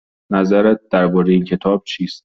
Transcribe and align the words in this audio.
نظرت 0.31 0.79
درباره 0.91 1.33
این 1.33 1.45
کتاب 1.45 1.83
چیست؟ 1.85 2.19